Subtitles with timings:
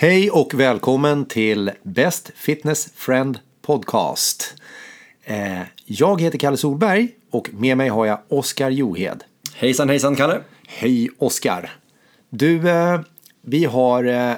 [0.00, 4.54] Hej och välkommen till Best Fitness Friend Podcast.
[5.24, 9.24] Eh, jag heter Kalle Solberg och med mig har jag Oskar Johed.
[9.54, 10.40] Hejsan hejsan Kalle!
[10.66, 11.70] Hej Oskar!
[12.30, 13.00] Du, eh,
[13.42, 14.34] vi har eh,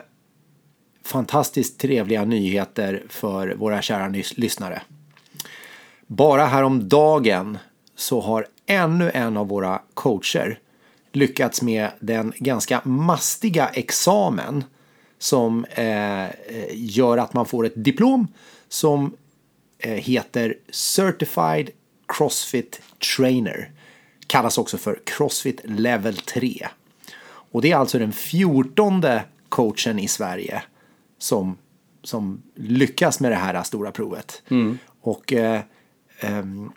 [1.05, 4.83] fantastiskt trevliga nyheter för våra kära lyssnare.
[6.07, 7.59] Bara häromdagen
[7.97, 10.59] så har ännu en av våra coacher
[11.13, 14.65] lyckats med den ganska mastiga examen
[15.21, 16.27] som eh,
[16.73, 18.27] gör att man får ett diplom
[18.69, 19.17] som
[19.79, 21.71] eh, heter Certified
[22.09, 22.81] Crossfit
[23.17, 23.71] Trainer.
[24.27, 26.69] Kallas också för Crossfit Level 3.
[27.53, 30.63] Och det är alltså den fjortonde coachen i Sverige
[31.19, 31.59] som,
[32.03, 34.43] som lyckas med det här stora provet.
[34.49, 34.79] Mm.
[35.01, 35.61] Och eh,
[36.23, 36.73] um,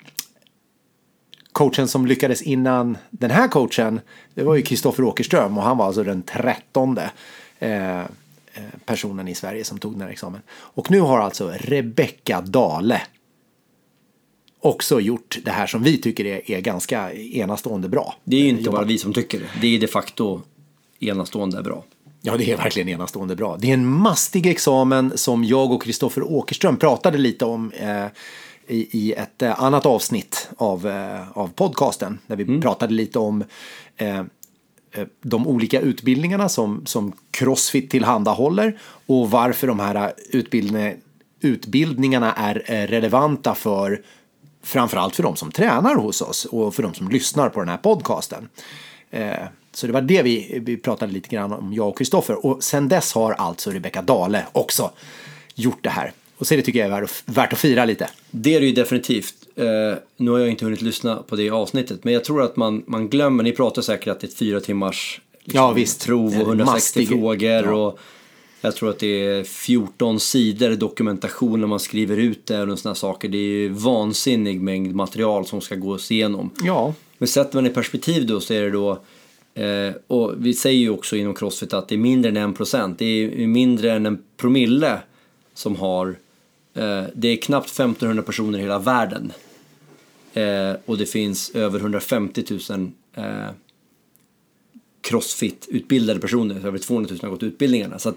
[1.51, 4.01] coachen som lyckades innan den här coachen,
[4.33, 7.11] det var ju Kristoffer Åkerström och han var alltså den trettonde
[7.59, 8.01] eh,
[8.85, 10.41] personen i Sverige som tog den här examen.
[10.49, 13.01] Och nu har alltså Rebecka Dale
[14.59, 18.15] också gjort det här som vi tycker är, är ganska enastående bra.
[18.23, 19.45] Det är ju inte bara vi som tycker det.
[19.61, 20.41] Det är de facto
[20.99, 21.83] enastående bra.
[22.21, 23.57] Ja, det är verkligen enastående bra.
[23.57, 28.05] Det är en mastig examen som jag och Kristoffer Åkerström pratade lite om eh,
[28.67, 32.19] i, i ett eh, annat avsnitt av, eh, av podcasten.
[32.27, 32.61] Där vi mm.
[32.61, 33.43] pratade lite om
[33.97, 34.23] eh, eh,
[34.93, 40.95] Eh, de olika utbildningarna som, som Crossfit tillhandahåller och varför de här eh, utbildning,
[41.41, 44.01] utbildningarna är eh, relevanta för
[44.63, 47.77] framförallt för de som tränar hos oss och för de som lyssnar på den här
[47.77, 48.49] podcasten.
[49.71, 52.45] Så det var det vi, vi pratade lite grann om, jag och Kristoffer.
[52.45, 54.91] Och sen dess har alltså Rebecka Dale också
[55.55, 56.11] gjort det här.
[56.37, 58.09] Och så det tycker jag är värt att fira lite.
[58.31, 59.35] Det är det ju definitivt.
[59.59, 62.83] Uh, nu har jag inte hunnit lyssna på det avsnittet, men jag tror att man,
[62.87, 66.05] man glömmer, ni pratar säkert att det är ett fyra timmars liksom, ja, visst.
[66.05, 67.07] prov och 160 Mastig.
[67.07, 67.49] frågor.
[67.49, 67.71] Ja.
[67.73, 67.99] Och
[68.61, 72.95] jag tror att det är 14 sidor dokumentation när man skriver ut det och sådana
[72.95, 73.29] saker.
[73.29, 76.49] Det är ju vansinnig mängd material som ska gås igenom.
[76.63, 76.93] Ja.
[77.17, 78.99] Men sätter man i perspektiv då så är det då
[79.55, 82.99] Eh, och vi säger ju också inom Crossfit att det är mindre än en procent.
[82.99, 84.99] Det är mindre än en promille
[85.53, 86.15] som har...
[86.73, 89.33] Eh, det är knappt 1500 personer i hela världen.
[90.33, 93.49] Eh, och det finns över 150 000 eh,
[95.01, 96.67] Crossfit-utbildade personer.
[96.67, 97.99] Över 200 000 har gått utbildningarna.
[97.99, 98.13] Så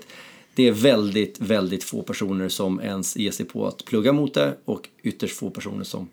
[0.55, 4.57] det är väldigt, väldigt få personer som ens ger sig på att plugga mot det
[4.65, 6.09] och ytterst få personer som,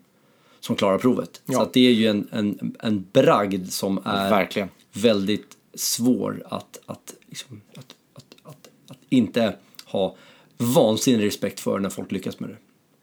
[0.60, 1.42] som klarar provet.
[1.46, 1.54] Ja.
[1.54, 7.14] Så det är ju en, en, en bragd som är Verkligen väldigt svår att, att,
[7.28, 10.16] liksom, att, att, att, att, inte ha
[10.58, 12.56] vansinnig respekt för när folk lyckas med det.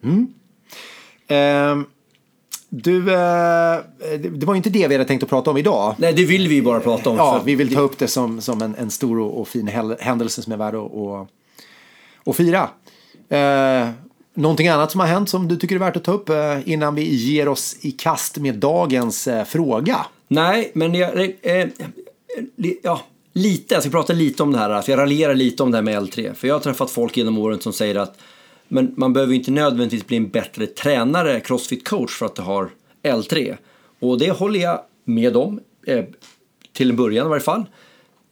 [0.08, 0.28] Mm.
[1.28, 1.86] Eh,
[2.68, 3.78] du, eh,
[4.30, 5.94] det var ju inte det vi hade tänkt att prata om idag.
[5.98, 7.16] Nej, det vill vi bara prata om.
[7.16, 9.68] Ja, vi vill ta upp det som, som en, en stor och, och fin
[10.00, 11.28] händelse som är värd att, att,
[12.26, 12.68] att fira.
[13.28, 13.88] Eh,
[14.34, 16.94] någonting annat som har hänt som du tycker är värt att ta upp eh, innan
[16.94, 20.06] vi ger oss i kast med dagens eh, fråga?
[20.28, 21.68] Nej, men jag, eh
[22.82, 23.00] ja,
[23.32, 25.82] lite, jag ska prata lite om det här, för jag raljerar lite om det här
[25.82, 26.34] med L3.
[26.34, 28.18] För jag har träffat folk genom åren som säger att
[28.68, 32.70] men man behöver inte nödvändigtvis bli en bättre tränare, crossfit coach, för att du har
[33.02, 33.56] L3.
[33.98, 36.04] Och det håller jag med om, eh,
[36.72, 37.64] till en början i varje fall.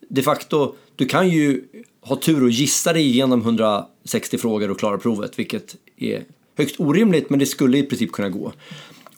[0.09, 1.65] De facto, du kan ju
[2.01, 6.25] ha tur och gissa dig igenom 160 frågor och klara provet, vilket är
[6.57, 8.53] högst orimligt, men det skulle i princip kunna gå.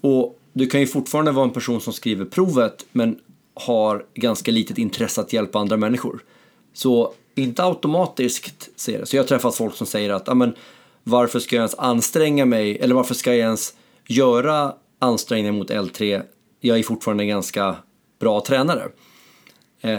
[0.00, 3.18] Och du kan ju fortfarande vara en person som skriver provet men
[3.54, 6.24] har ganska litet intresse att hjälpa andra människor.
[6.72, 9.06] Så inte automatiskt ser det.
[9.06, 10.28] Så jag har träffat folk som säger att
[11.04, 13.74] varför ska jag ens anstränga mig eller varför ska jag ens
[14.06, 16.22] göra ansträngningar mot L3?
[16.60, 17.76] Jag är fortfarande en ganska
[18.18, 18.88] bra tränare.
[19.80, 19.98] Eh,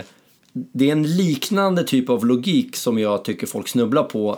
[0.53, 4.37] det är en liknande typ av logik som jag tycker folk snubblar på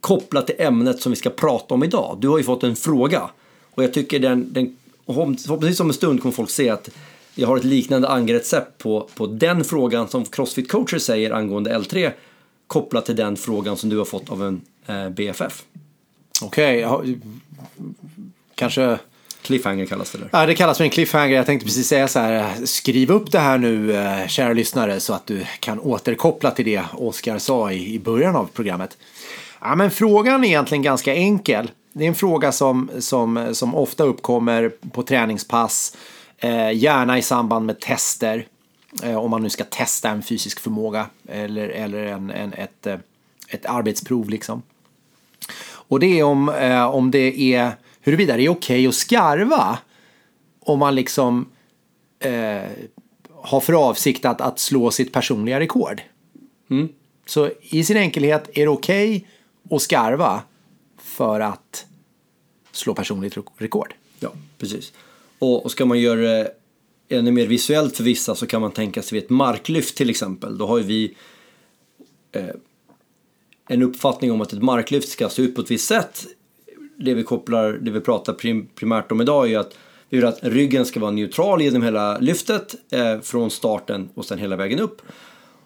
[0.00, 2.18] kopplat till ämnet som vi ska prata om idag.
[2.20, 3.30] Du har ju fått en fråga
[3.70, 4.76] och jag tycker den, den
[5.06, 6.90] förhoppningsvis om en stund kommer folk se att
[7.38, 12.12] jag har ett liknande angreppssätt på, på den frågan som Crossfit-coacher säger angående L3
[12.66, 15.62] kopplat till den frågan som du har fått av en eh, BFF.
[16.42, 17.16] Okej, okay.
[18.54, 18.98] kanske...
[19.42, 20.28] Cliffhanger kallas det där.
[20.32, 21.36] Ja, det kallas för en cliffhanger.
[21.36, 25.12] Jag tänkte precis säga så här, skriv upp det här nu, eh, kära lyssnare, så
[25.12, 28.98] att du kan återkoppla till det Oskar sa i, i början av programmet.
[29.60, 34.04] Ja, men frågan är egentligen ganska enkel det är en fråga som, som, som ofta
[34.04, 35.96] uppkommer på träningspass,
[36.74, 38.46] gärna i samband med tester.
[39.02, 42.98] Eh, om man nu ska testa en fysisk förmåga eller, eller en, en, ett, eh,
[43.48, 44.62] ett arbetsprov liksom.
[45.66, 49.78] Och det är om, eh, om det är huruvida det är okej okay att skarva
[50.60, 51.48] om man liksom
[52.18, 52.70] eh,
[53.32, 56.02] har för avsikt att, att slå sitt personliga rekord.
[56.70, 56.88] Mm.
[57.26, 60.42] Så i sin enkelhet är det okej okay att skarva
[60.98, 61.86] för att
[62.72, 63.94] slå personligt rekord.
[64.20, 64.92] Ja, precis.
[65.38, 66.52] Och, och ska man göra det
[67.08, 70.58] ännu mer visuellt för vissa så kan man tänka sig vid ett marklyft till exempel.
[70.58, 71.14] Då har ju vi
[72.32, 72.44] eh,
[73.68, 76.26] en uppfattning om att ett marklyft ska se ut på ett visst sätt.
[76.96, 79.78] Det vi kopplar, det vi pratar prim, primärt om idag är ju att
[80.08, 84.38] vi vill att ryggen ska vara neutral genom hela lyftet eh, från starten och sen
[84.38, 85.02] hela vägen upp.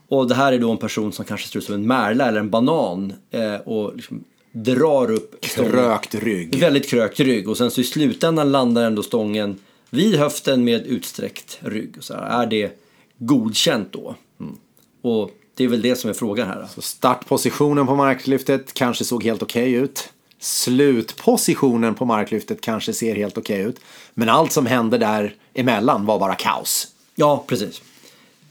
[0.09, 2.41] Och det här är då en person som kanske ser ut som en märla eller
[2.41, 5.73] en banan eh, och liksom drar upp stången.
[5.73, 6.59] Krökt rygg.
[6.59, 9.59] Väldigt krökt rygg och sen så i slutändan landar ändå stången
[9.91, 11.97] vid höften med utsträckt rygg.
[12.01, 12.81] Så här, är det
[13.19, 14.15] godkänt då?
[14.41, 14.57] Mm.
[15.03, 16.69] Och det är väl det som är frågan här.
[16.75, 20.13] Så startpositionen på marklyftet kanske såg helt okej okay ut.
[20.39, 23.81] Slutpositionen på marklyftet kanske ser helt okej okay ut.
[24.15, 26.89] Men allt som hände där emellan var bara kaos.
[27.15, 27.83] Ja, precis.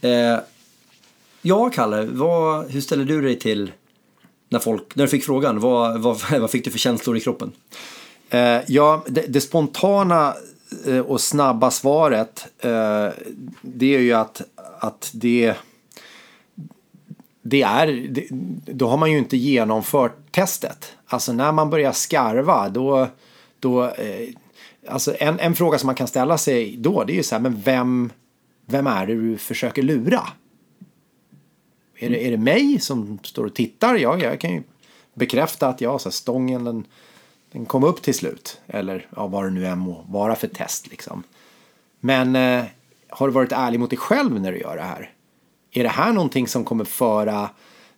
[0.01, 0.39] Eh,
[1.41, 3.71] ja, Kalle, vad, hur ställer du dig till
[4.49, 5.59] när, folk, när du fick frågan?
[5.59, 7.51] Vad, vad, vad fick du för känslor i kroppen?
[8.29, 10.33] Eh, ja, det, det, spontana
[10.87, 13.07] eh, och snabba svaret eh,
[13.61, 14.41] det är ju att,
[14.79, 15.55] att det
[17.41, 18.27] det är, det,
[18.73, 20.93] då har man ju inte genomfört testet.
[21.07, 23.07] Alltså när man börjar skarva då,
[23.59, 24.29] då eh,
[24.87, 27.41] alltså en, en fråga som man kan ställa sig då det är ju så här,
[27.41, 28.11] men vem,
[28.65, 30.27] vem är det du försöker lura?
[31.99, 33.95] Är det, är det mig som står och tittar?
[33.95, 34.63] Ja, jag kan ju
[35.13, 36.85] bekräfta att ja, så här, stången den,
[37.51, 38.61] den kom upp till slut.
[38.67, 41.23] Eller ja, vad det nu än må vara för test liksom.
[41.99, 42.65] Men eh,
[43.09, 45.11] har du varit ärlig mot dig själv när du gör det här?
[45.71, 47.49] Är det här någonting som kommer föra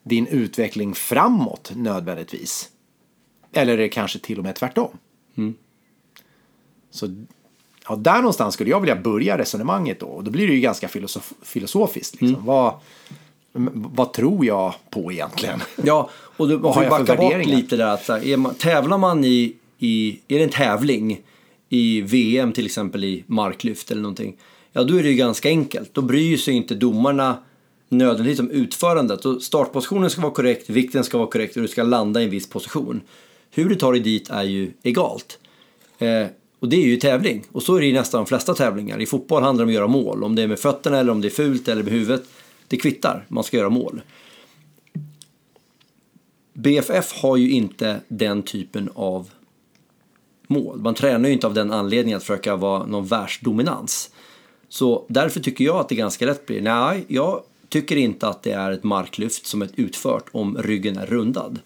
[0.03, 2.69] din utveckling framåt nödvändigtvis?
[3.53, 4.97] Eller är det kanske till och med tvärtom?
[5.37, 5.55] Mm.
[6.91, 7.25] Så
[7.87, 10.05] ja, där någonstans skulle jag vilja börja resonemanget då.
[10.05, 12.13] Och då blir det ju ganska filosof filosofiskt.
[12.21, 12.35] Liksom.
[12.35, 12.45] Mm.
[12.45, 12.79] Vad,
[13.73, 15.61] vad tror jag på egentligen?
[15.83, 17.87] Ja, och du måste backa bort lite där.
[17.87, 21.21] Att, är man, tävlar man i, i, är det en tävling
[21.69, 24.37] i VM till exempel i marklyft eller någonting.
[24.73, 25.93] Ja, då är det ju ganska enkelt.
[25.93, 27.37] Då bryr sig inte domarna
[27.89, 29.25] nödvändigtvis om utförandet.
[29.25, 32.29] Och startpositionen ska vara korrekt, vikten ska vara korrekt och du ska landa i en
[32.29, 33.01] viss position.
[33.51, 35.39] Hur du tar dig dit är ju egalt.
[35.97, 36.27] Eh,
[36.59, 37.43] och det är ju tävling.
[37.51, 39.01] Och så är det i nästan de flesta tävlingar.
[39.01, 40.23] I fotboll handlar det om att göra mål.
[40.23, 42.23] Om det är med fötterna eller om det är fult eller med huvudet.
[42.71, 44.01] Det kvittar, man ska göra mål.
[46.53, 49.29] BFF har ju inte den typen av
[50.47, 50.79] mål.
[50.79, 54.11] Man tränar ju inte av den anledningen att försöka vara någon världsdominans.
[54.69, 58.51] Så därför tycker jag att det ganska lätt blir, nej, jag tycker inte att det
[58.51, 61.59] är ett marklyft som är utfört om ryggen är rundad.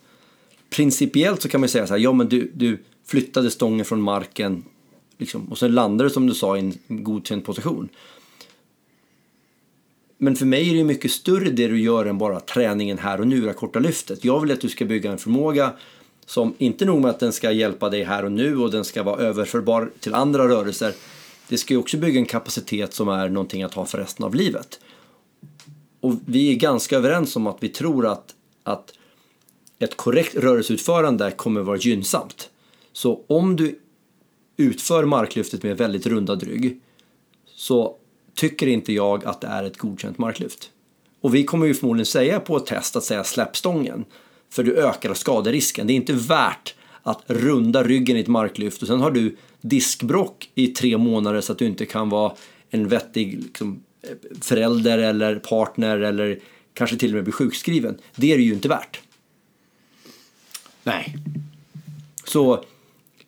[0.69, 4.63] Principiellt så kan man säga så här, ja men du, du flyttade stången från marken
[5.17, 7.89] liksom, och sen landade du som du sa i en godkänd position.
[10.17, 13.27] Men för mig är det mycket större det du gör än bara träningen här och
[13.27, 14.25] nu, det korta lyftet.
[14.25, 15.73] Jag vill att du ska bygga en förmåga
[16.25, 19.03] som inte nog med att den ska hjälpa dig här och nu och den ska
[19.03, 20.93] vara överförbar till andra rörelser.
[21.47, 24.35] Det ska ju också bygga en kapacitet som är någonting att ha för resten av
[24.35, 24.79] livet.
[25.99, 28.93] Och vi är ganska överens om att vi tror att, att
[29.79, 32.49] ett korrekt rörelseutförande kommer vara gynnsamt.
[32.93, 33.79] Så om du
[34.57, 36.81] utför marklyftet med väldigt rundad rygg
[37.45, 37.95] så
[38.35, 40.71] tycker inte jag att det är ett godkänt marklyft.
[41.21, 44.05] Och vi kommer ju förmodligen säga på ett test att säga släpp stången.
[44.49, 45.87] För du ökar skaderisken.
[45.87, 50.49] Det är inte värt att runda ryggen i ett marklyft och sen har du diskbrock
[50.55, 52.33] i tre månader så att du inte kan vara
[52.69, 53.83] en vettig liksom,
[54.41, 56.39] förälder eller partner eller
[56.73, 57.97] kanske till och med bli sjukskriven.
[58.15, 59.01] Det är det ju inte värt.
[60.83, 61.15] Nej.
[62.23, 62.63] Så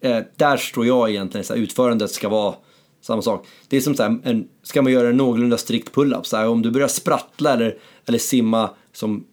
[0.01, 2.55] eh, där står jag egentligen, så här, utförandet ska vara
[3.07, 3.47] samma sak.
[3.67, 6.47] Det är som så här, en, ska man göra en någorlunda strikt pull-up, så här,
[6.47, 9.25] om du börjar sprattla eller, eller simma som,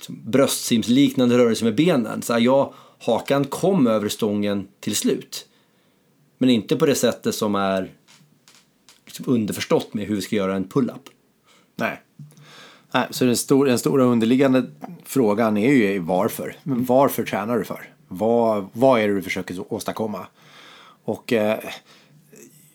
[0.00, 5.46] som bröstsimsliknande rörelse med benen, så här, ja, hakan kom över stången till slut.
[6.38, 7.90] Men inte på det sättet som är
[9.04, 11.02] liksom underförstått med hur vi ska göra en pull-up.
[11.76, 12.02] Nej.
[12.94, 14.64] Nej, så den, stor, den stora underliggande
[15.04, 16.56] frågan är ju varför.
[16.62, 17.90] Men varför tränar du för?
[18.08, 20.26] Vad, vad är det du försöker åstadkomma?
[21.04, 21.58] Och eh,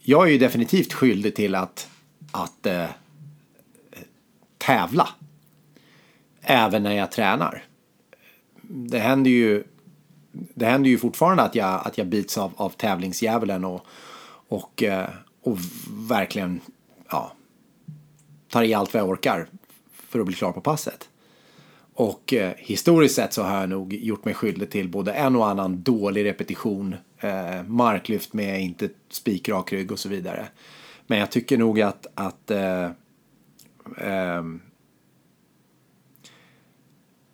[0.02, 1.90] jag är ju definitivt skyldig till att,
[2.32, 2.90] att eh,
[4.58, 5.10] tävla.
[6.42, 7.64] Även när jag tränar.
[8.62, 9.64] Det händer ju,
[10.32, 13.86] det händer ju fortfarande att jag, att jag bits av, av tävlingsdjävulen och,
[14.48, 15.10] och, eh,
[15.42, 15.58] och
[15.92, 16.62] verkligen
[17.10, 17.32] ja,
[18.50, 19.48] tar i allt vad jag orkar
[19.92, 21.10] för att bli klar på passet.
[22.02, 25.48] Och eh, historiskt sett så har jag nog gjort mig skyldig till både en och
[25.48, 30.48] annan dålig repetition, eh, marklyft med inte spikrak rygg och så vidare.
[31.08, 32.90] Men jag tycker nog att, att eh,
[33.98, 34.62] ehm,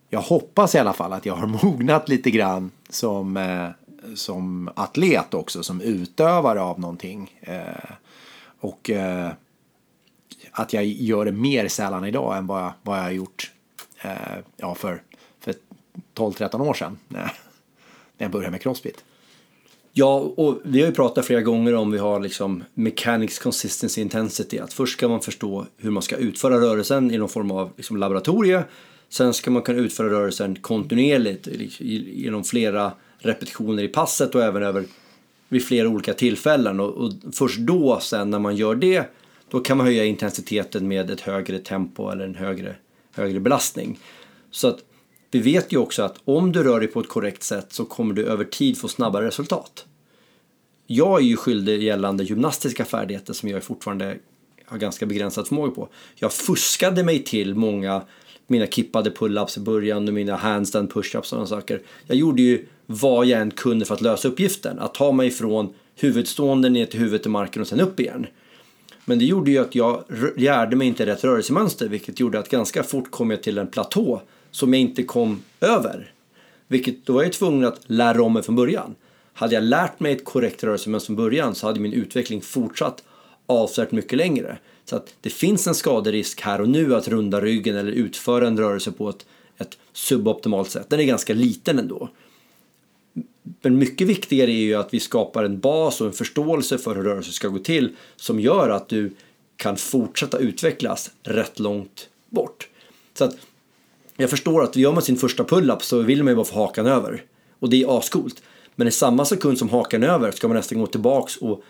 [0.10, 3.70] jag hoppas i alla fall att jag har mognat lite grann som, eh,
[4.16, 7.40] som atlet också, som utövare av någonting.
[7.42, 7.92] Eh,
[8.60, 9.32] och eh,
[10.52, 13.52] att jag gör det mer sällan idag än vad jag, vad jag har gjort
[14.01, 14.12] Eh,
[14.58, 15.01] ja, för,
[15.39, 15.54] för
[16.16, 17.32] 12-13 år sedan när, när
[18.18, 19.04] jag började med crossfit.
[20.00, 24.60] Ja, och vi har ju pratat flera gånger om vi har liksom mechanics consistency intensity.
[24.60, 27.98] Att först ska man förstå hur man ska utföra rörelsen i någon form av liksom
[27.98, 28.63] laboratorie.
[29.10, 34.86] Sen ska man kunna utföra rörelsen kontinuerligt genom flera repetitioner i passet och även över
[35.50, 36.80] vid flera olika tillfällen.
[36.80, 39.10] Och, och först då sen när man gör det
[39.50, 42.75] då kan man höja intensiteten med ett högre tempo eller en högre,
[43.18, 44.00] högre belastning.
[44.52, 44.80] Så att
[45.32, 48.14] vi vet ju också att om du rör dig på ett korrekt sätt så kommer
[48.14, 49.86] du över tid få snabbare resultat.
[50.88, 54.18] Jag är ju skyldig gällande gymnastiska färdigheter som jag fortfarande
[54.66, 55.90] har ganska begränsad förmåga på.
[56.16, 58.02] Jag fuskade mig till många
[58.48, 61.82] mina kippade pull-ups i början och mina handstand push-ups och sådana saker.
[62.08, 64.80] Jag gjorde ju vad jag än kunde för att lösa uppgiften.
[64.80, 68.28] Att ta mig från huvudstående ner till huvudet i marken och sen upp igen.
[69.10, 70.04] Men det gjorde ju att jag
[70.36, 74.22] lärde mig inte rätt rörelsemönster vilket gjorde att ganska fort kom jag till en platå
[74.52, 76.12] som jag inte kom över.
[76.68, 78.96] Vilket då var jag tvungen att lära om mig från början.
[79.34, 83.04] Hade jag lärt mig ett korrekt rörelsemönster från början så hade min utveckling fortsatt
[83.46, 84.58] avsevärt mycket längre.
[84.86, 88.58] Så att det finns en skaderisk här och nu att runda ryggen eller utföra en
[88.58, 89.26] rörelse på ett,
[89.58, 90.90] ett suboptimalt sätt.
[90.90, 92.10] Den är ganska liten ändå.
[93.62, 97.04] Men mycket viktigare är ju att vi skapar en bas och en förståelse för hur
[97.04, 99.12] rörelser ska gå till som gör att du
[99.56, 102.68] kan fortsätta utvecklas rätt långt bort.
[103.13, 103.38] Så att
[104.18, 106.86] jag förstår att gör man sin första pull-up så vill man ju bara få hakan
[106.86, 107.24] över.
[107.60, 108.44] Och det är ascoolt.
[108.75, 111.63] Men i samma sekund som hakan över ska man nästan gå tillbaks och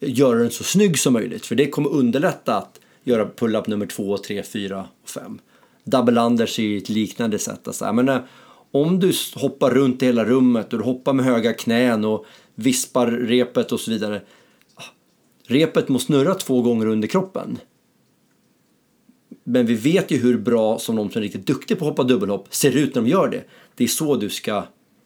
[0.00, 1.46] göra den så snygg som möjligt.
[1.46, 5.38] För det kommer underlätta att göra pull-up nummer två, tre, fyra och fem.
[5.84, 7.66] Double unders är ju ett liknande sätt.
[7.66, 8.18] Alltså, men, eh,
[8.74, 13.06] om du hoppar runt i hela rummet och du hoppar med höga knän och vispar
[13.06, 14.22] repet och så vidare.
[14.74, 14.82] Ah,
[15.46, 17.58] repet måste snurra två gånger under kroppen.
[19.44, 22.02] Men vi vet ju hur bra som de som är riktigt duktiga på att hoppa
[22.02, 23.44] dubbelhopp ser ut när de gör det.
[23.74, 24.64] Det är så du ska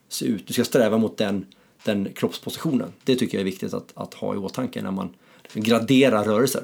[0.09, 0.47] se ut.
[0.47, 1.47] Du ska sträva mot den,
[1.85, 2.93] den kroppspositionen.
[3.05, 5.15] Det tycker jag är viktigt att, att ha i åtanke när man
[5.55, 6.63] graderar rörelser.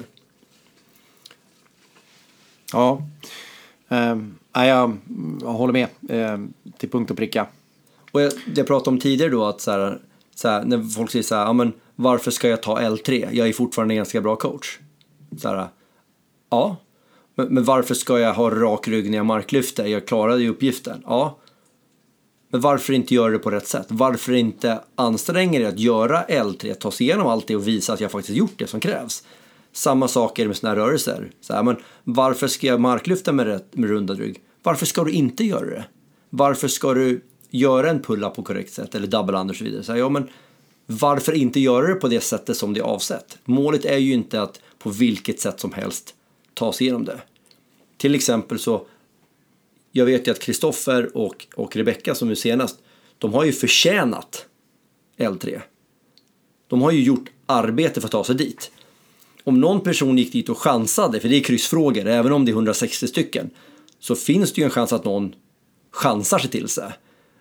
[2.73, 3.01] Ja,
[3.89, 4.97] Ehm, um, jag,
[5.41, 5.87] jag håller med
[6.33, 7.47] um, till punkt och pricka.
[8.11, 9.99] Och jag, jag pratade om tidigare då att så här,
[10.35, 13.29] så här, när folk säger så här, ja, men varför ska jag ta L3?
[13.31, 14.79] Jag är fortfarande en ganska bra coach.
[15.37, 15.67] Så här,
[16.49, 16.77] ja,
[17.35, 19.85] men, men, varför ska jag ha rak rygg när jag marklyfter?
[19.85, 21.03] Jag klarade ju uppgiften.
[21.05, 21.37] Ja.
[22.49, 23.85] Men varför inte göra det på rätt sätt?
[23.89, 28.01] Varför inte anstränga dig att göra L3, ta sig igenom allt det och visa att
[28.01, 29.23] jag faktiskt gjort det som krävs?
[29.75, 31.31] Samma sak är det med sådana här rörelser.
[31.41, 34.41] Så här, men varför ska jag marklyfta med, rätt, med rundad rygg?
[34.63, 35.85] Varför ska du inte göra det?
[36.29, 39.83] Varför ska du göra en pull-up på korrekt sätt eller double under och så vidare?
[39.83, 40.29] Så här, ja, men
[40.85, 43.37] varför inte göra det på det sättet som det är avsett?
[43.45, 46.15] Målet är ju inte att på vilket sätt som helst
[46.53, 47.21] ta sig igenom det.
[47.97, 48.87] Till exempel så,
[49.91, 52.79] jag vet ju att Kristoffer och, och Rebecka som är senast,
[53.17, 54.45] de har ju förtjänat
[55.17, 55.61] L3.
[56.67, 58.71] De har ju gjort arbete för att ta sig dit.
[59.47, 62.53] Om någon person gick dit och chansade, för det är kryssfrågor, även om det är
[62.53, 63.49] 160 stycken,
[63.99, 65.35] så finns det ju en chans att någon
[65.91, 66.91] chansar sig till sig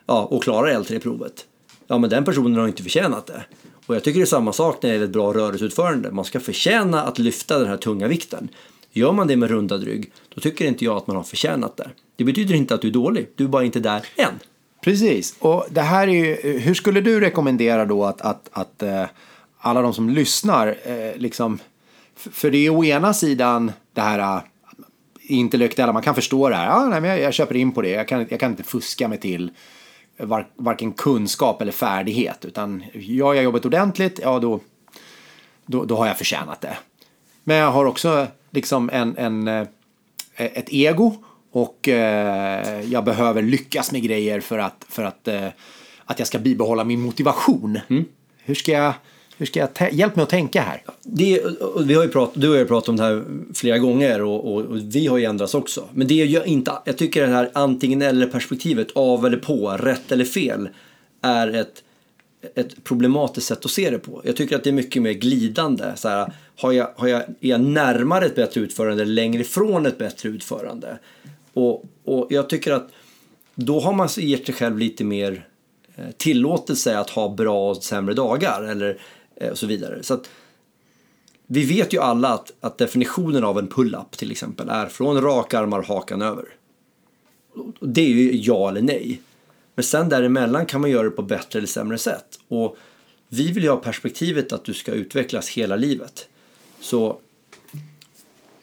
[0.07, 1.47] ja, och klarar L3-provet.
[1.87, 3.45] Ja, men den personen har inte förtjänat det.
[3.87, 6.11] Och jag tycker det är samma sak när det gäller ett bra rörelseutförande.
[6.11, 8.49] Man ska förtjäna att lyfta den här tunga vikten.
[8.93, 11.91] Gör man det med rundad rygg, då tycker inte jag att man har förtjänat det.
[12.17, 14.33] Det betyder inte att du är dålig, du är bara inte där än.
[14.85, 19.05] Precis, och det här är ju, hur skulle du rekommendera då att, att, att eh,
[19.59, 21.59] alla de som lyssnar, eh, liksom,
[22.17, 24.43] för det är å ena sidan det här uh,
[25.21, 27.89] intellektuella, man kan förstå det här, ja, nej, men jag, jag köper in på det,
[27.89, 29.51] jag kan, jag kan inte fuska mig till
[30.17, 34.61] var, varken kunskap eller färdighet, utan gör jag jobbet ordentligt, ja då,
[35.67, 36.77] då, då har jag förtjänat det.
[37.45, 39.67] Men jag har också liksom en, en, eh,
[40.35, 45.49] ett ego och eh, jag behöver lyckas med grejer för att, för att, eh,
[46.05, 47.81] att jag ska bibehålla min motivation.
[47.89, 48.05] Mm.
[48.39, 48.93] Hur ska jag
[49.39, 50.83] hur ska jag hjälp mig att tänka här?
[51.03, 51.43] Det,
[51.85, 53.25] vi har ju pratat, du har ju pratat om det här
[53.55, 55.89] flera gånger och, och, och vi har ju ändrats också.
[55.93, 60.13] Men det är inte, jag tycker det här antingen eller perspektivet, av eller på, rätt
[60.13, 60.69] eller fel,
[61.21, 61.83] är ett,
[62.55, 64.23] ett problematiskt sätt att se det på.
[64.25, 65.93] Jag tycker att det är mycket mer glidande.
[65.97, 69.87] Så här, har jag, har jag, är jag närmare ett bättre utförande eller längre ifrån
[69.87, 70.99] ett bättre utförande?
[71.53, 72.91] Och, och jag tycker att
[73.55, 75.49] då har man gett sig själv lite mer
[75.97, 78.99] eh, tillåtelse att ha bra och sämre dagar eller
[79.37, 80.03] Eh, och så vidare.
[80.03, 80.31] Så att,
[81.47, 85.59] vi vet ju alla att, att definitionen av en pull-up till exempel är från raka
[85.59, 86.45] armar, hakan över.
[87.81, 89.23] Det är ju ja eller nej.
[89.75, 92.39] Men sen däremellan kan man göra det på bättre eller sämre sätt.
[92.49, 92.77] Och
[93.29, 96.29] vi vill ju ha perspektivet att du ska utvecklas hela livet.
[96.81, 97.19] Så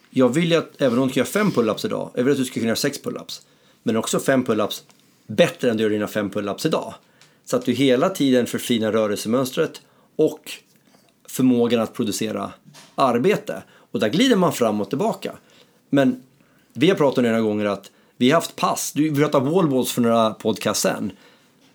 [0.09, 2.37] jag vill ju att, även om du kan göra fem pull-ups idag, jag vill att
[2.37, 3.41] du ska kunna göra sex pull-ups.
[3.83, 4.83] Men också fem pull-ups
[5.27, 6.93] bättre än du gör dina fem pull-ups idag.
[7.45, 9.81] Så att du hela tiden förfinar rörelsemönstret
[10.15, 10.51] och
[11.27, 12.51] förmågan att producera
[12.95, 13.63] arbete.
[13.91, 15.31] Och där glider man fram och tillbaka.
[15.89, 16.23] Men
[16.73, 18.91] vi har pratat några gånger att vi har haft pass.
[18.95, 21.11] Du pratade wallballs för några podcast sen.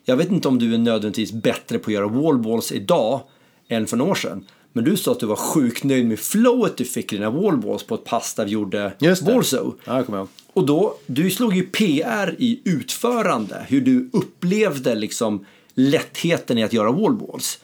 [0.04, 3.20] Jag vet inte om du är nödvändigtvis bättre på att göra wallballs idag
[3.68, 4.44] än för några år sedan.
[4.72, 7.82] Men du sa att du var sjukt nöjd med flowet du fick i dina wallballs
[7.82, 9.06] på ett pass där vi gjorde det.
[9.34, 9.76] Warsaw.
[9.84, 10.28] Ja, jag kommer ihåg.
[10.52, 16.72] Och då, du slog ju PR i utförande, hur du upplevde liksom lättheten i att
[16.72, 17.58] göra wallballs.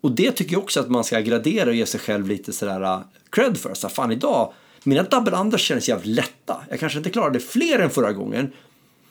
[0.00, 2.82] Och det tycker jag också att man ska gradera och ge sig själv lite sådär
[2.82, 3.00] uh,
[3.30, 3.74] cred för.
[3.74, 4.52] Så fan idag,
[4.84, 6.56] mina double unders kändes jävligt lätta.
[6.70, 8.52] Jag kanske inte klarade fler än förra gången.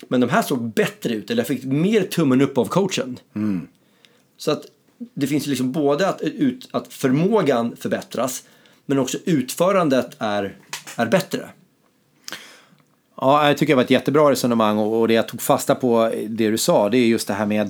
[0.08, 3.20] Men de här såg bättre ut, eller jag fick mer tummen upp av coachen.
[4.38, 4.62] Så att
[5.14, 8.44] det finns liksom både att, ut, att förmågan förbättras,
[8.86, 10.58] men också utförandet är,
[10.96, 11.50] är bättre.
[13.22, 16.12] Ja, jag tycker det var ett jättebra resonemang och och det jag tog fasta på
[16.28, 17.70] det du sa det är just det här med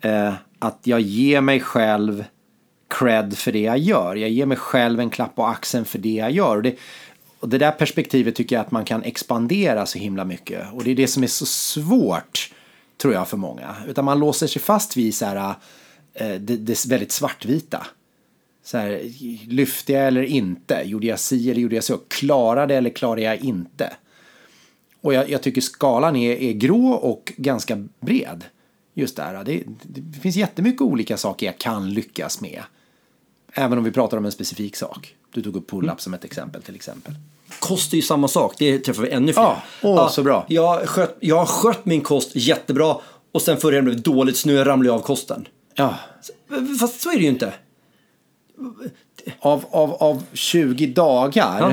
[0.00, 2.24] eh, att jag ger mig själv
[2.88, 4.16] cred för det jag gör.
[4.16, 6.56] Jag ger mig själv en klapp på axeln för det jag gör.
[6.56, 6.76] Och det,
[7.40, 10.72] och det där perspektivet tycker jag att man kan expandera så himla mycket.
[10.72, 12.52] Och det är det som är så svårt
[12.96, 13.76] tror jag för många.
[13.88, 15.54] Utan man låser sig fast vid så här,
[16.14, 17.86] eh, det, det väldigt svartvita.
[18.64, 19.00] Så här,
[19.48, 20.82] lyfte jag eller inte?
[20.84, 21.98] Gjorde jag si eller gjorde jag så?
[22.08, 23.92] Klarade eller klarade jag inte?
[25.00, 28.44] Och jag, jag tycker skalan är, är grå och ganska bred.
[28.94, 29.44] Just där.
[29.44, 32.62] Det, det finns jättemycket olika saker jag kan lyckas med.
[33.58, 35.14] Även om vi pratar om en specifik sak.
[35.34, 37.14] Du tog upp pull-up som ett exempel till exempel.
[37.58, 39.42] Kost är ju samma sak, det träffar vi ännu fler.
[39.42, 40.44] Ja, åh, så bra.
[40.48, 42.96] Jag, skött, jag har skött min kost jättebra
[43.32, 45.48] och sen förra blev det dåligt så nu ramlar jag av kosten.
[45.74, 45.94] Ja.
[46.80, 47.54] Fast så är det ju inte.
[49.40, 51.72] Av, av, av 20 dagar Ja.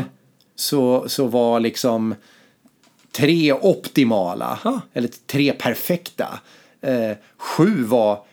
[0.56, 2.16] så, så var liksom
[3.12, 4.60] tre optimala.
[4.64, 4.82] Ja.
[4.94, 6.40] Eller tre perfekta.
[6.82, 8.26] Eh, sju var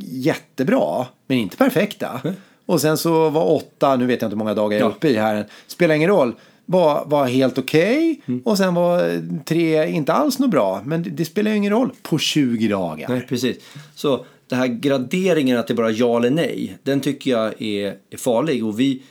[0.00, 2.20] jättebra, men inte perfekta.
[2.66, 5.08] Och sen så var åtta, nu vet jag inte hur många dagar jag är uppe
[5.08, 6.34] i här, spelar ingen roll.
[6.66, 8.40] Var, var helt okej Mm.
[8.44, 10.82] och sen var tre inte alls något bra.
[10.84, 13.08] Men det, det spelar ju ingen roll på 20 dagar.
[13.08, 13.56] Nej, precis.
[13.94, 17.96] Så den här graderingen att det är bara ja eller nej, den tycker jag är,
[18.10, 18.64] är farlig.
[18.64, 19.02] Och vi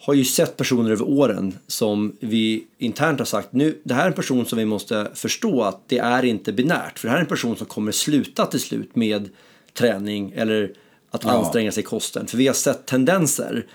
[0.00, 4.06] har ju sett personer över åren som vi internt har sagt nu, det här är
[4.08, 6.98] en person som vi måste förstå att det är inte binärt.
[6.98, 9.28] För det här är en person som kommer sluta till slut med
[9.74, 10.70] träning eller
[11.12, 12.26] att anstränga sig i kosten.
[12.26, 13.66] För vi har sett tendenser.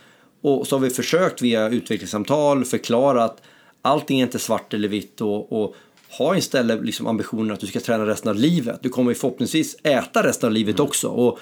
[0.42, 3.42] Och så har vi försökt via utvecklingssamtal förklara att
[3.82, 5.76] allting är inte svart eller vitt och, och
[6.18, 8.80] ha istället liksom ambitionen att du ska träna resten av livet.
[8.82, 11.40] Du kommer ju förhoppningsvis äta resten av livet också och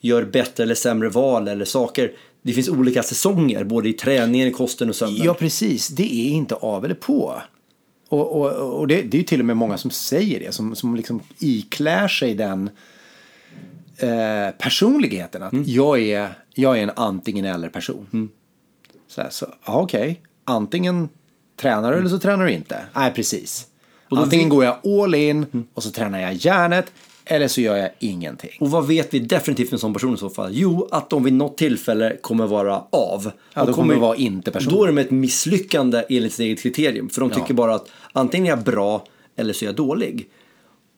[0.00, 2.12] gör bättre eller sämre val eller saker.
[2.42, 5.24] Det finns olika säsonger både i träningen, i kosten och sömnen.
[5.24, 5.88] Ja, precis.
[5.88, 7.42] Det är inte av eller på.
[8.08, 10.76] Och, och, och det, det är ju till och med många som säger det, som,
[10.76, 12.70] som liksom iklär sig den
[14.02, 15.42] eh, personligheten.
[15.42, 18.28] Att jag, är, jag är en antingen eller person.
[19.08, 20.20] Så, här, så ja, okej.
[20.44, 21.08] Antingen
[21.60, 22.84] tränar du eller så tränar du inte.
[22.94, 23.66] Nej, precis.
[24.08, 26.92] Antingen går jag all in och så tränar jag hjärnet
[27.24, 28.50] eller så gör jag ingenting.
[28.60, 30.50] Och vad vet vi definitivt med en sån person i så fall?
[30.54, 33.30] Jo, att de vid något tillfälle kommer vara av.
[33.54, 34.72] Ja, då kommer det vara inte person.
[34.74, 37.08] Då är de ett misslyckande enligt sitt eget kriterium.
[37.08, 37.36] För de Ja.
[37.36, 39.04] tycker bara att antingen är jag bra
[39.36, 40.28] eller så är jag dålig.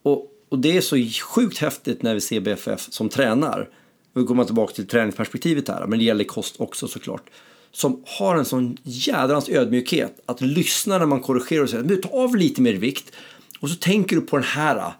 [0.03, 3.69] Och, och det är så sjukt häftigt när vi ser BFF som tränar.
[4.15, 7.31] Vi kommer tillbaka till träningsperspektivet här, men det gäller kost också såklart.
[7.71, 12.09] Som har en sån jädrans ödmjukhet att lyssna när man korrigerar och säger "Men ta
[12.09, 13.13] av lite mer vikt.
[13.61, 14.93] Och så tänker du på den här.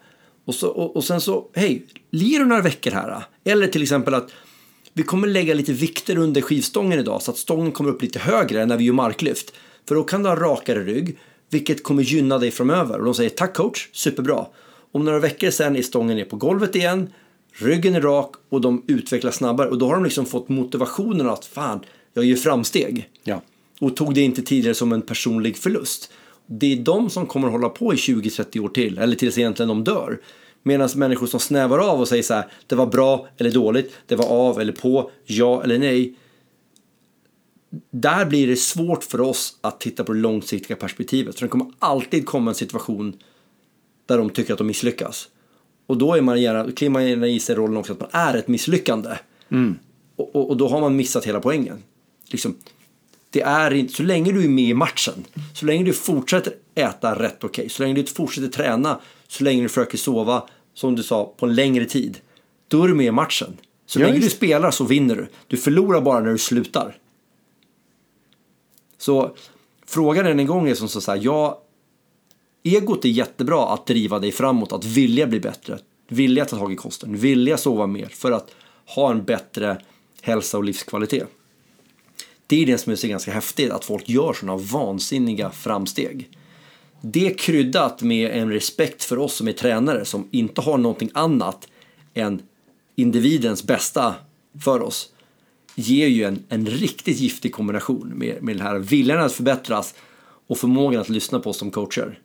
[0.45, 3.23] Och, så, och, och sen så, hej, lir du några veckor här?
[3.43, 4.31] Eller till exempel att
[4.93, 8.65] vi kommer lägga lite vikter under skivstången idag så att stången kommer upp lite högre
[8.65, 9.53] när vi gör marklyft.
[9.87, 11.17] För då kan du ha rakare rygg,
[11.49, 12.99] vilket kommer gynna dig framöver.
[12.99, 14.45] Och de säger tack coach, superbra.
[14.93, 17.09] Om några veckor sen är stången ner på golvet igen,
[17.53, 19.69] ryggen är rak och de utvecklas snabbare.
[19.69, 21.79] Och då har de liksom fått motivationen att fan,
[22.13, 23.09] jag gör framsteg.
[23.23, 23.41] Ja.
[23.79, 26.11] Och tog det inte tidigare som en personlig förlust.
[26.45, 29.67] Det är de som kommer att hålla på i 20-30 år till, eller tills egentligen
[29.67, 30.21] de dör.
[30.63, 34.15] Medan människor som snävar av och säger så här, det var bra eller dåligt, det
[34.15, 36.15] var av eller på, ja eller nej.
[37.91, 41.35] Där blir det svårt för oss att titta på det långsiktiga perspektivet.
[41.35, 43.17] För det kommer alltid komma en situation
[44.05, 45.29] där de tycker att de misslyckas.
[45.87, 48.33] Och då är man gärna, kliver man gärna i sig rollen också att man är
[48.33, 49.09] ett misslyckande.
[50.15, 51.83] Och, och, och då har man missat hela poängen.
[52.27, 52.55] Liksom,
[53.29, 57.19] Det är inte, så länge du är med i matchen, så länge du fortsätter äta
[57.19, 61.03] rätt okej, okay, så länge du fortsätter träna, så länge du försöker sova, som du
[61.03, 62.19] sa, på en längre tid.
[62.67, 63.57] Då är du med i matchen.
[63.85, 65.27] Så ja, länge du spelar så vinner du.
[65.47, 66.97] Du förlorar bara när du slutar.
[68.97, 69.35] Så
[69.85, 71.62] frågan än en gång är som så här, ja,
[72.63, 76.75] egot är jättebra att driva dig framåt, att vilja bli bättre, vilja ta tag i
[76.75, 79.77] kosten, vilja sova mer för att ha en bättre
[80.21, 81.27] hälsa och livskvalitet.
[82.47, 86.29] Det är det som är så ganska häftigt, att folk gör sådana vansinniga framsteg.
[87.01, 91.67] Det kryddat med en respekt för oss som är tränare som inte har någonting annat
[92.13, 92.41] än
[92.95, 94.15] individens bästa
[94.63, 95.09] för oss
[95.75, 99.93] ger ju en, en riktigt giftig kombination med, med den här viljan att förbättras
[100.47, 102.19] och förmågan att lyssna på oss som coacher.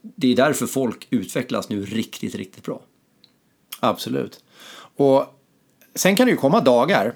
[0.00, 2.80] Det är därför folk utvecklas nu riktigt, riktigt bra.
[3.80, 4.44] Absolut.
[4.96, 5.26] Och
[5.94, 7.14] sen kan det ju komma dagar,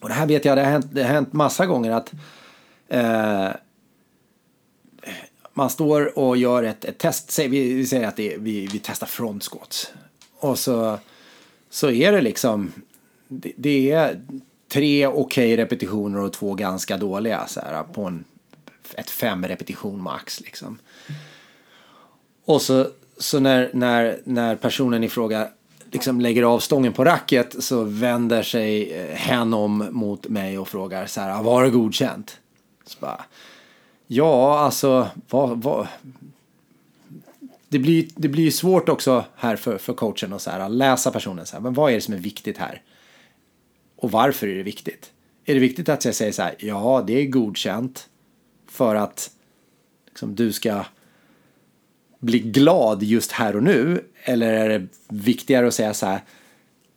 [0.00, 2.12] och det här vet jag, det har hänt, det har hänt massa gånger att
[2.88, 3.48] eh,
[5.54, 9.06] man står och gör ett, ett test, vi, vi säger att det, vi, vi testar
[9.06, 9.92] front squats.
[10.38, 10.98] Och så,
[11.70, 12.72] så är det liksom,
[13.28, 14.20] det, det är
[14.68, 18.24] tre okej okay repetitioner och två ganska dåliga så här, på en,
[18.94, 20.40] ett fem repetition max.
[20.40, 20.78] Liksom.
[22.44, 22.86] Och så,
[23.18, 25.48] så när, när, när personen i fråga
[25.90, 30.68] liksom lägger av stången på racket så vänder sig eh, hen om mot mig och
[30.68, 32.38] frågar så här, ah, var det godkänt?
[32.86, 33.24] Så bara,
[34.06, 35.86] ja, alltså, vad, vad,
[37.68, 41.10] det blir, det blir ju svårt också här för, för coachen att så här, läsa
[41.10, 41.46] personen.
[41.46, 42.82] Så här, men vad är det som är viktigt här?
[43.96, 45.10] Och varför är det viktigt?
[45.44, 48.08] Är det viktigt att jag säger så här, ja, det är godkänt
[48.70, 49.30] för att
[50.06, 50.84] liksom, du ska
[52.20, 54.04] bli glad just här och nu?
[54.24, 56.20] Eller är det viktigare att säga så här,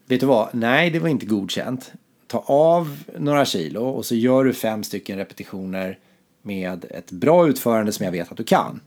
[0.05, 1.91] vet du vad, nej, det var inte godkänt.
[2.27, 5.99] Ta av några kilo och så gör du fem stycken repetitioner
[6.41, 8.79] med ett bra utförande som jag vet att du kan.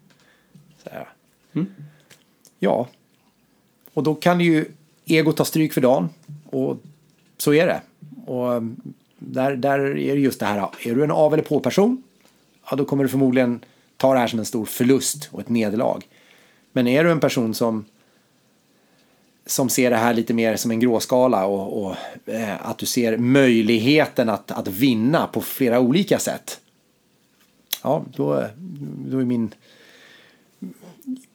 [1.55, 1.66] Mm.
[2.59, 2.88] Ja,
[3.94, 4.64] och då kan ju
[5.05, 6.09] ego ta stryk för dagen.
[6.51, 6.77] Och
[7.38, 7.81] så är det.
[8.27, 8.62] Och
[9.18, 12.03] där, där är det just det här, är du en av eller på-person,
[12.70, 13.61] ja då kommer du förmodligen
[13.96, 16.01] ta det här som en stor förlust och ett nederlag.
[16.77, 17.85] Men är du en person som
[19.47, 23.17] som ser det här lite mer som en gråskala och, och eh, att du ser
[23.17, 26.61] möjligheten att, att vinna på flera olika sätt.
[27.83, 28.45] Ja, då,
[29.09, 29.55] då är min...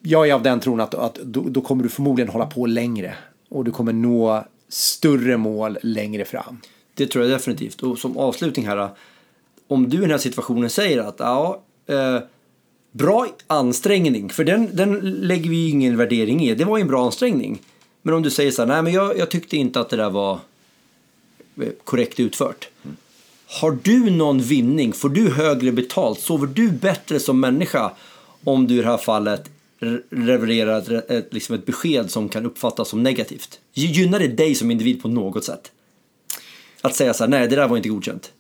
[0.01, 3.15] Jag är av den tron att, att då, då kommer du förmodligen hålla på längre
[3.49, 6.62] och du kommer nå större mål längre fram.
[6.93, 7.84] Det tror jag definitivt.
[7.84, 8.89] Och som avslutning här,
[9.67, 12.19] om du i den här situationen säger att ja, eh,
[12.91, 16.88] bra ansträngning, för den, den lägger vi ju ingen värdering i, det var ju en
[16.88, 17.62] bra ansträngning.
[18.01, 20.10] Men om du säger så här, nej men jag, jag tyckte inte att det där
[20.10, 20.39] var
[21.62, 22.69] eh, korrekt utfört.
[22.84, 22.97] Mm.
[23.45, 24.93] Har du någon vinning?
[24.93, 26.19] Får du högre betalt?
[26.19, 27.91] Sover du bättre som människa
[28.43, 29.49] om du i det här fallet
[30.10, 33.60] levererar ett, liksom ett besked som kan uppfattas som negativt?
[33.73, 35.71] Gynnar det dig som individ på något sätt?
[36.82, 38.32] Att säga så här, nej det där var inte godkänt.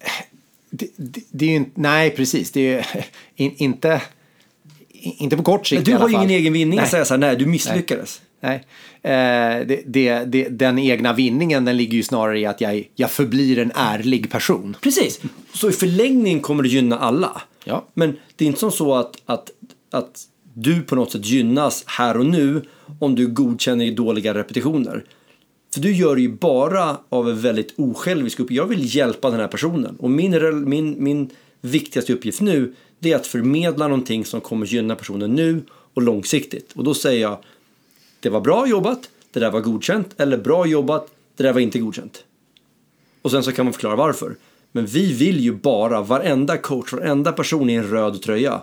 [0.00, 0.37] Eh,
[0.70, 3.02] det, det, det är ju inte, nej precis, det är ju
[3.44, 4.02] in, inte,
[4.90, 6.84] inte på kort sikt Men du har ju ingen egen vinning nej.
[6.84, 8.20] att säga så här, nej du misslyckades.
[8.40, 8.64] Nej.
[9.02, 13.10] Eh, det, det, det, den egna vinningen den ligger ju snarare i att jag, jag
[13.10, 14.76] förblir en ärlig person.
[14.80, 15.20] Precis,
[15.54, 17.42] så i förlängningen kommer det gynna alla.
[17.64, 17.84] Ja.
[17.94, 19.50] Men det är inte som så att, att,
[19.90, 20.22] att
[20.54, 22.62] du på något sätt gynnas här och nu
[22.98, 25.04] om du godkänner dåliga repetitioner.
[25.74, 28.56] För du gör det ju bara av en väldigt osjälvisk uppgift.
[28.56, 29.96] Jag vill hjälpa den här personen.
[29.96, 34.96] Och min, min, min viktigaste uppgift nu det är att förmedla någonting som kommer gynna
[34.96, 35.62] personen nu
[35.94, 36.72] och långsiktigt.
[36.72, 37.38] Och då säger jag
[38.20, 41.78] det var bra jobbat, det där var godkänt eller bra jobbat, det där var inte
[41.78, 42.24] godkänt.
[43.22, 44.36] Och sen så kan man förklara varför.
[44.72, 48.62] Men vi vill ju bara, varenda coach, varenda person i en röd tröja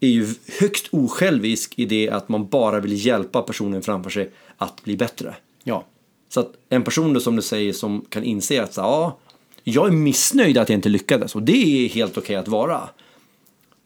[0.00, 4.84] är ju högst osjälvisk i det att man bara vill hjälpa personen framför sig att
[4.84, 5.34] bli bättre.
[5.64, 5.84] Ja.
[6.28, 9.18] Så att en person då som du säger som kan inse att så, ja,
[9.64, 12.88] jag är missnöjd att jag inte lyckades och det är helt okej okay att vara.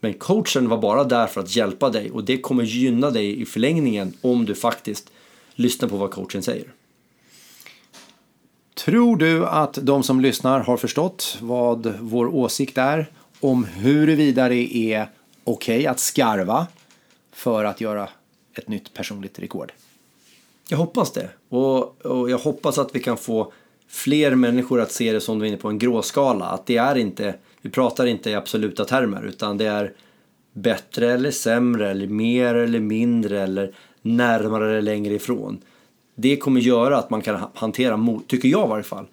[0.00, 3.46] Men coachen var bara där för att hjälpa dig och det kommer gynna dig i
[3.46, 5.11] förlängningen om du faktiskt
[5.55, 6.72] lyssnar på vad coachen säger.
[8.74, 13.07] Tror du att de som lyssnar har förstått vad vår åsikt är
[13.40, 15.11] om huruvida det är
[15.44, 16.66] okej okay att skarva
[17.33, 18.09] för att göra
[18.55, 19.72] ett nytt personligt rekord?
[20.68, 21.29] Jag hoppas det.
[21.48, 23.53] Och, och, jag hoppas att vi kan få
[23.88, 26.44] fler människor att se det som du är inne på, en gråskala.
[26.44, 29.92] Att det är inte, vi pratar inte i absoluta termer utan det är
[30.53, 35.59] bättre eller sämre eller mer eller mindre eller närmare eller längre ifrån.
[36.14, 39.07] Det kommer göra att man kan ha- hantera, mot, tycker jag i varje fall.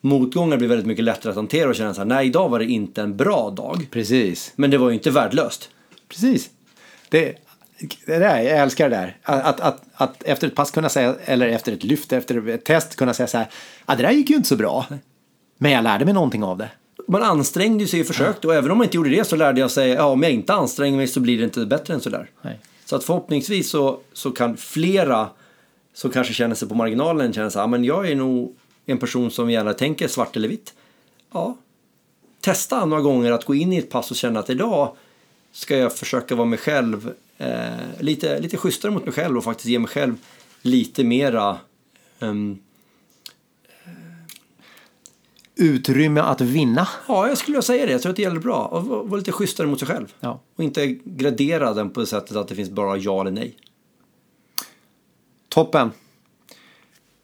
[0.00, 2.64] Motgångar blir väldigt mycket lättare att hantera och känna så här, nej idag var det
[2.64, 3.86] inte en bra dag.
[3.90, 4.52] Precis.
[4.56, 5.70] Men det var ju inte värdelöst.
[6.08, 6.50] Precis.
[7.08, 7.34] Det,
[8.06, 9.16] det där, jag älskar det där.
[9.22, 12.64] Att, att, att, att efter ett pass kunna säga, eller efter ett lyft, efter ett
[12.64, 13.46] test kunna säga så här.
[13.86, 14.86] Ja, det där gick ju inte så bra.
[15.58, 16.68] Men jag lärde mig någonting av det.
[17.08, 19.70] Man ansträngde sig och försökte och även om man inte gjorde det så lärde jag
[19.70, 22.30] sig, ja om jag inte anstränger mig så blir det inte bättre än sådär.
[22.42, 22.58] Nej.
[22.84, 25.28] Så att förhoppningsvis så, så kan flera
[25.94, 28.98] som kanske känner sig på marginalen känna så här, "Ja, men jag är nog en
[28.98, 30.74] person som gärna tänker svart eller vitt.
[31.32, 31.56] Ja,
[32.40, 34.96] testa några gånger att gå in i ett pass och känna att idag
[35.52, 37.12] ska jag försöka vara mig själv
[37.42, 40.14] eh, lite, lite schysstare mot mig själv och faktiskt ge mig själv
[40.62, 41.58] lite mera
[42.20, 42.58] ehm,
[45.54, 46.88] Utrymme att vinna.
[47.08, 47.92] Ja, jag skulle säga det.
[47.92, 48.68] Jag tror att det gäller bra.
[48.68, 50.14] Vara vara lite schysstare mot sig själv.
[50.20, 50.40] Ja.
[50.56, 53.56] Och inte gradera den på det sättet att det finns bara ja eller nej.
[55.48, 55.90] Toppen.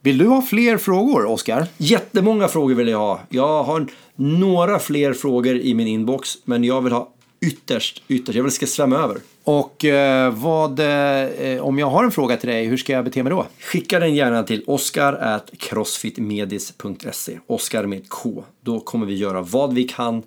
[0.01, 1.67] Vill du ha fler frågor, Oskar?
[1.77, 3.21] Jättemånga frågor vill jag ha.
[3.29, 8.37] Jag har några fler frågor i min inbox, men jag vill ha ytterst, ytterst.
[8.37, 9.19] Jag vill att det ska svämma över.
[9.45, 13.23] Och eh, vad, eh, om jag har en fråga till dig, hur ska jag bete
[13.23, 13.47] mig då?
[13.61, 17.39] Skicka den gärna till oscar.crossfitmedis.se.
[17.47, 18.45] Oscar med K.
[18.61, 20.23] Då kommer vi göra vad vi kan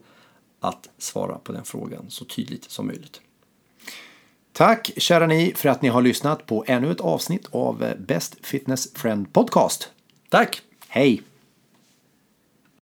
[0.60, 3.21] att svara på den frågan så tydligt som möjligt.
[4.54, 8.36] Tack kära ni för att ni har lyssnat på ännu ett avsnitt av eh, Best
[8.41, 9.89] Fitness Friend Podcast.
[10.30, 10.62] Tack!
[10.88, 11.21] Hej!